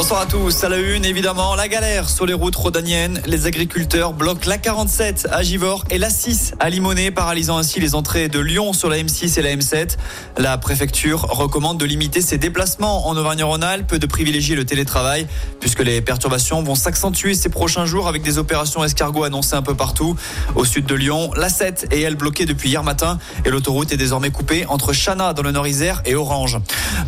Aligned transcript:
Bonsoir 0.00 0.22
à 0.22 0.26
tous. 0.26 0.64
À 0.64 0.70
la 0.70 0.78
une, 0.78 1.04
évidemment, 1.04 1.54
la 1.54 1.68
galère 1.68 2.08
sur 2.08 2.24
les 2.24 2.32
routes 2.32 2.56
rhodaniennes. 2.56 3.20
Les 3.26 3.44
agriculteurs 3.44 4.14
bloquent 4.14 4.48
la 4.48 4.56
47 4.56 5.28
à 5.30 5.42
Givors 5.42 5.84
et 5.90 5.98
la 5.98 6.08
6 6.08 6.54
à 6.58 6.70
Limonest, 6.70 7.10
paralysant 7.10 7.58
ainsi 7.58 7.80
les 7.80 7.94
entrées 7.94 8.30
de 8.30 8.38
Lyon 8.38 8.72
sur 8.72 8.88
la 8.88 8.96
M6 8.96 9.38
et 9.38 9.42
la 9.42 9.54
M7. 9.54 9.98
La 10.38 10.56
préfecture 10.56 11.20
recommande 11.24 11.76
de 11.76 11.84
limiter 11.84 12.22
ses 12.22 12.38
déplacements 12.38 13.08
en 13.08 13.16
Auvergne-Rhône-Alpes, 13.18 13.96
de 13.96 14.06
privilégier 14.06 14.56
le 14.56 14.64
télétravail, 14.64 15.26
puisque 15.60 15.80
les 15.80 16.00
perturbations 16.00 16.62
vont 16.62 16.74
s'accentuer 16.74 17.34
ces 17.34 17.50
prochains 17.50 17.84
jours 17.84 18.08
avec 18.08 18.22
des 18.22 18.38
opérations 18.38 18.82
escargots 18.82 19.24
annoncées 19.24 19.56
un 19.56 19.62
peu 19.62 19.74
partout. 19.74 20.16
Au 20.54 20.64
sud 20.64 20.86
de 20.86 20.94
Lyon, 20.94 21.30
la 21.36 21.50
7 21.50 21.88
est 21.90 22.00
elle 22.00 22.16
bloquée 22.16 22.46
depuis 22.46 22.70
hier 22.70 22.82
matin 22.82 23.18
et 23.44 23.50
l'autoroute 23.50 23.92
est 23.92 23.98
désormais 23.98 24.30
coupée 24.30 24.64
entre 24.64 24.94
Chana 24.94 25.34
dans 25.34 25.42
le 25.42 25.52
Nord-Isère 25.52 26.00
et 26.06 26.14
Orange. 26.14 26.56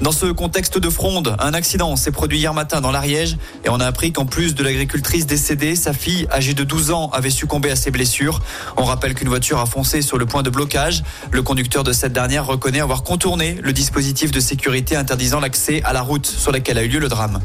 Dans 0.02 0.12
ce 0.12 0.26
contexte 0.26 0.76
de 0.76 0.90
fronde, 0.90 1.34
un 1.38 1.54
accident 1.54 1.96
s'est 1.96 2.12
produit 2.12 2.36
hier 2.36 2.52
matin 2.52 2.81
dans 2.82 2.90
l'Ariège 2.90 3.38
et 3.64 3.70
on 3.70 3.80
a 3.80 3.86
appris 3.86 4.12
qu'en 4.12 4.26
plus 4.26 4.54
de 4.54 4.62
l'agricultrice 4.62 5.26
décédée, 5.26 5.74
sa 5.76 5.92
fille 5.92 6.26
âgée 6.30 6.52
de 6.52 6.64
12 6.64 6.90
ans 6.90 7.08
avait 7.14 7.30
succombé 7.30 7.70
à 7.70 7.76
ses 7.76 7.90
blessures. 7.90 8.40
On 8.76 8.84
rappelle 8.84 9.14
qu'une 9.14 9.28
voiture 9.28 9.58
a 9.58 9.66
foncé 9.66 10.02
sur 10.02 10.18
le 10.18 10.26
point 10.26 10.42
de 10.42 10.50
blocage. 10.50 11.02
Le 11.30 11.42
conducteur 11.42 11.84
de 11.84 11.92
cette 11.92 12.12
dernière 12.12 12.46
reconnaît 12.46 12.80
avoir 12.80 13.02
contourné 13.02 13.58
le 13.62 13.72
dispositif 13.72 14.30
de 14.30 14.40
sécurité 14.40 14.96
interdisant 14.96 15.40
l'accès 15.40 15.82
à 15.84 15.92
la 15.92 16.02
route 16.02 16.26
sur 16.26 16.52
laquelle 16.52 16.78
a 16.78 16.82
eu 16.82 16.88
lieu 16.88 17.00
le 17.00 17.08
drame. 17.08 17.40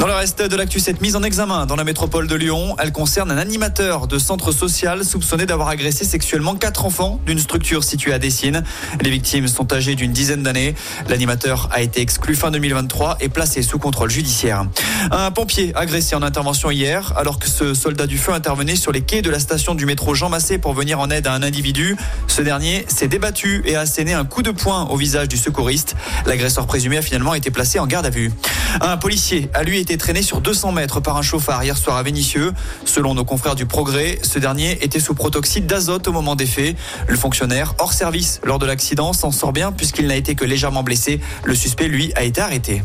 Dans 0.00 0.06
le 0.06 0.14
reste 0.14 0.40
de 0.40 0.56
l'actu, 0.56 0.80
cette 0.80 1.02
mise 1.02 1.14
en 1.14 1.22
examen 1.22 1.66
dans 1.66 1.76
la 1.76 1.84
métropole 1.84 2.26
de 2.26 2.34
Lyon, 2.34 2.74
elle 2.78 2.90
concerne 2.90 3.30
un 3.30 3.36
animateur 3.36 4.06
de 4.06 4.18
centre 4.18 4.50
social 4.50 5.04
soupçonné 5.04 5.44
d'avoir 5.44 5.68
agressé 5.68 6.06
sexuellement 6.06 6.54
quatre 6.54 6.86
enfants 6.86 7.20
d'une 7.26 7.38
structure 7.38 7.84
située 7.84 8.14
à 8.14 8.18
Dessines. 8.18 8.64
Les 9.02 9.10
victimes 9.10 9.46
sont 9.46 9.70
âgées 9.74 9.96
d'une 9.96 10.12
dizaine 10.12 10.42
d'années. 10.42 10.74
L'animateur 11.10 11.68
a 11.70 11.82
été 11.82 12.00
exclu 12.00 12.34
fin 12.34 12.50
2023 12.50 13.18
et 13.20 13.28
placé 13.28 13.60
sous 13.60 13.78
contrôle 13.78 14.08
judiciaire. 14.08 14.64
Un 15.10 15.30
pompier 15.32 15.72
agressé 15.74 16.16
en 16.16 16.22
intervention 16.22 16.70
hier, 16.70 17.12
alors 17.18 17.38
que 17.38 17.46
ce 17.46 17.74
soldat 17.74 18.06
du 18.06 18.16
feu 18.16 18.32
intervenait 18.32 18.76
sur 18.76 18.92
les 18.92 19.02
quais 19.02 19.20
de 19.20 19.28
la 19.28 19.38
station 19.38 19.74
du 19.74 19.84
métro 19.84 20.14
Jean 20.14 20.30
Massé 20.30 20.56
pour 20.56 20.72
venir 20.72 20.98
en 20.98 21.10
aide 21.10 21.26
à 21.26 21.34
un 21.34 21.42
individu. 21.42 21.94
Ce 22.26 22.40
dernier 22.40 22.86
s'est 22.88 23.08
débattu 23.08 23.60
et 23.66 23.76
a 23.76 23.80
asséné 23.80 24.14
un 24.14 24.24
coup 24.24 24.42
de 24.42 24.50
poing 24.50 24.84
au 24.86 24.96
visage 24.96 25.28
du 25.28 25.36
secouriste. 25.36 25.94
L'agresseur 26.24 26.66
présumé 26.66 26.96
a 26.96 27.02
finalement 27.02 27.34
été 27.34 27.50
placé 27.50 27.78
en 27.78 27.86
garde 27.86 28.06
à 28.06 28.10
vue. 28.10 28.32
Un 28.80 28.96
policier 28.96 29.50
a 29.54 29.62
lui 29.62 29.78
été 29.80 29.96
traîné 29.96 30.22
sur 30.22 30.40
200 30.40 30.72
mètres 30.72 31.00
par 31.00 31.16
un 31.16 31.22
chauffard 31.22 31.62
hier 31.64 31.76
soir 31.76 31.96
à 31.96 32.02
Vénissieux. 32.02 32.52
Selon 32.84 33.14
nos 33.14 33.24
confrères 33.24 33.54
du 33.54 33.66
Progrès, 33.66 34.18
ce 34.22 34.38
dernier 34.38 34.82
était 34.84 35.00
sous 35.00 35.14
protoxyde 35.14 35.66
d'azote 35.66 36.06
au 36.08 36.12
moment 36.12 36.36
des 36.36 36.46
faits. 36.46 36.76
Le 37.08 37.16
fonctionnaire, 37.16 37.74
hors 37.78 37.92
service 37.92 38.40
lors 38.44 38.58
de 38.58 38.66
l'accident, 38.66 39.12
s'en 39.12 39.32
sort 39.32 39.52
bien 39.52 39.72
puisqu'il 39.72 40.06
n'a 40.06 40.16
été 40.16 40.34
que 40.34 40.44
légèrement 40.44 40.82
blessé. 40.82 41.20
Le 41.44 41.54
suspect, 41.54 41.88
lui, 41.88 42.12
a 42.14 42.22
été 42.22 42.40
arrêté. 42.40 42.82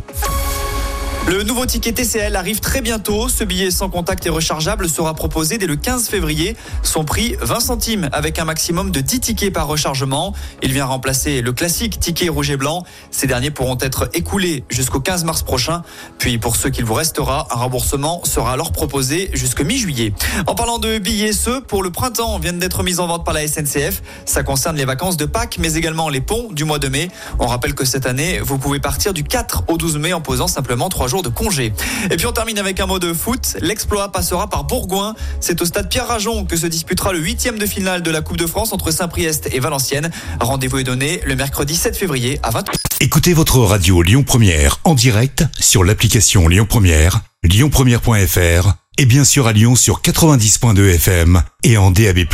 Le 1.28 1.42
nouveau 1.42 1.66
ticket 1.66 1.92
TCL 1.92 2.36
arrive 2.36 2.59
très 2.59 2.81
bientôt. 2.81 3.30
Ce 3.30 3.44
billet 3.44 3.72
sans 3.72 3.90
contact 3.90 4.28
et 4.28 4.30
rechargeable 4.30 4.88
sera 4.88 5.16
proposé 5.16 5.58
dès 5.58 5.66
le 5.66 5.76
15 5.76 6.08
février. 6.08 6.56
Son 6.84 7.04
prix 7.04 7.36
20 7.42 7.59
centimes 7.62 8.09
avec 8.12 8.38
un 8.38 8.45
maximum 8.45 8.92
de 8.92 9.02
10 9.02 9.22
tickets 9.22 9.52
par 9.52 9.66
rechargement. 9.66 10.36
Il 10.62 10.72
vient 10.72 10.86
remplacer 10.86 11.42
le 11.42 11.52
classique 11.52 12.00
ticket 12.00 12.30
rouge 12.30 12.52
et 12.52 12.58
blanc. 12.58 12.84
Ces 13.09 13.26
derniers 13.26 13.50
pourront 13.50 13.80
être 13.81 14.08
écoulés 14.14 14.66
jusqu'au 14.70 15.00
15 15.00 15.23
mars 15.23 15.42
prochain. 15.42 15.81
Puis 16.20 16.38
pour 16.38 16.58
ceux 16.58 16.70
qu'il 16.70 16.86
vous 16.86 16.94
restera, 16.94 17.48
un 17.50 17.56
remboursement 17.56 18.23
sera 18.23 18.53
alors 18.53 18.72
proposé 18.72 19.31
jusqu'au 19.34 19.64
mi-juillet. 19.64 20.14
En 20.46 20.53
parlant 20.53 20.78
de 20.78 21.00
billets, 21.00 21.34
ceux 21.34 21.59
pour 21.59 21.81
le 21.81 21.90
printemps 21.90 22.38
viennent 22.38 22.59
d'être 22.59 22.84
mis 22.84 23.00
en 23.00 23.08
vente 23.08 23.26
par 23.26 23.34
la 23.34 23.48
SNCF. 23.48 24.03
Ça 24.26 24.44
concerne 24.44 24.76
les 24.76 24.86
vacances 24.86 25.18
de 25.18 25.26
Pâques 25.26 25.58
mais 25.58 25.73
également 25.73 26.08
les 26.08 26.22
ponts 26.22 26.50
du 26.52 26.66
mois 26.66 26.78
de 26.78 26.88
mai. 26.88 27.09
On 27.40 27.48
rappelle 27.48 27.73
que 27.73 27.84
cette 27.84 28.06
année, 28.06 28.40
vous 28.44 28.59
pouvez 28.59 28.80
partir 28.80 29.12
du 29.12 29.23
4 29.23 29.64
au 29.70 29.78
12 29.78 29.98
mai 29.98 30.14
en 30.14 30.22
posant 30.22 30.48
simplement 30.48 30.88
3 30.88 31.14
jours 31.16 31.23
de 31.23 31.30
congé. 31.30 31.71
Et 32.11 32.17
puis 32.17 32.25
on 32.25 32.33
termine 32.33 32.59
avec 32.59 32.80
un 32.81 32.85
mot 32.85 32.99
de 32.99 33.13
foot. 33.13 33.56
L'exploit 33.62 34.12
passera 34.12 34.50
par 34.50 34.66
Bourgoin. 34.66 35.16
C'est 35.40 35.62
au 35.62 35.66
stade 35.66 35.90
Pierre 35.90 36.07
Rajon 36.07 36.44
que 36.44 36.57
se 36.57 36.67
disputera 36.67 37.13
le 37.13 37.19
huitième 37.19 37.57
de 37.57 37.66
finale 37.66 38.01
de 38.01 38.12
la 38.12 38.22
Coupe 38.22 38.38
de 38.38 38.45
France 38.45 38.73
entre 38.73 38.91
Saint-Priest 38.91 39.50
et 39.53 39.59
Valenciennes. 39.62 40.12
Rendez-vous 40.41 40.79
est 40.79 40.84
donné 40.84 41.22
le 41.25 41.35
mercredi 41.38 41.75
7 41.75 41.95
février 41.95 42.40
à 42.44 42.51
20h. 42.51 42.73
Écoutez 43.00 43.34
votre 43.34 43.59
radio 43.59 44.01
Lyon 44.01 44.23
Première 44.23 44.79
en 44.84 44.94
direct 44.94 45.45
sur 45.57 45.85
l'application 45.85 46.50
Lyon 46.50 46.66
Première, 46.67 47.22
lyonpremière.fr 47.44 48.73
et 48.97 49.06
bien 49.06 49.23
sûr 49.23 49.47
à 49.47 49.53
Lyon 49.53 49.75
sur 49.75 50.01
90.2 50.01 50.95
FM 50.95 51.41
et 51.63 51.78
en 51.78 51.91
DAB+. 51.91 52.25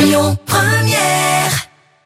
Lyon 0.00 0.38
Première 0.46 1.68